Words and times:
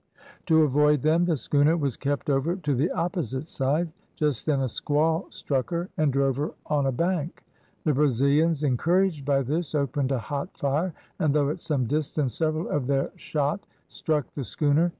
To 0.47 0.63
avoid 0.63 1.03
them 1.03 1.25
the 1.25 1.37
schooner 1.37 1.77
was 1.77 1.95
kept 1.95 2.31
over 2.31 2.55
to 2.55 2.73
the 2.73 2.89
opposite 2.89 3.45
side. 3.45 3.91
Just 4.15 4.47
then 4.47 4.61
a 4.61 4.67
squall 4.67 5.27
struck 5.29 5.69
her 5.69 5.89
and 5.95 6.11
drove 6.11 6.37
her 6.37 6.55
on 6.65 6.87
a 6.87 6.91
bank. 6.91 7.43
The 7.83 7.93
Brazilians, 7.93 8.63
encouraged 8.63 9.25
by 9.25 9.43
this, 9.43 9.75
opened 9.75 10.11
a 10.11 10.17
hot 10.17 10.57
fire, 10.57 10.95
and 11.19 11.35
though 11.35 11.51
at 11.51 11.61
some 11.61 11.85
distance, 11.85 12.33
several 12.33 12.67
of 12.67 12.87
their 12.87 13.11
shot 13.15 13.59
struck 13.89 14.31
the 14.33 14.43
schooner. 14.43 14.89